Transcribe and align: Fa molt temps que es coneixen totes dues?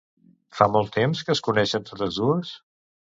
Fa 0.59 0.67
molt 0.75 0.87
temps 0.95 1.21
que 1.27 1.31
es 1.35 1.41
coneixen 1.47 1.85
totes 1.91 2.17
dues? 2.23 2.55